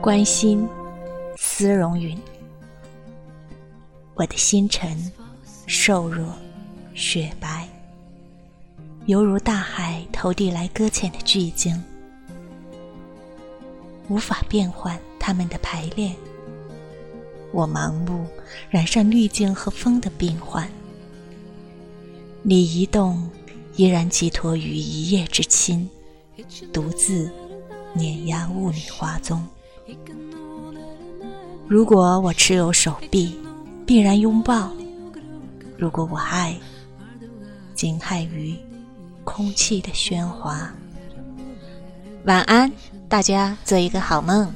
[0.00, 0.68] 关心，
[1.36, 2.18] 丝绒云。
[4.14, 5.12] 我的星辰，
[5.66, 6.26] 瘦弱，
[6.94, 7.68] 雪白，
[9.06, 11.80] 犹如大海投递来搁浅的巨鲸，
[14.08, 16.12] 无法变换它们的排列。
[17.52, 18.26] 我盲目
[18.68, 20.68] 染上滤镜和风的变幻，
[22.42, 23.30] 你移动，
[23.76, 25.88] 依然寄托于一夜之亲，
[26.72, 27.30] 独自
[27.96, 29.42] 碾压雾里花踪。
[31.66, 33.36] 如果我持有手臂，
[33.86, 34.70] 必然拥抱；
[35.76, 36.56] 如果我爱，
[37.74, 38.56] 惊骇于
[39.24, 40.70] 空气的喧哗。
[42.24, 42.70] 晚安，
[43.08, 44.52] 大家做一个好梦。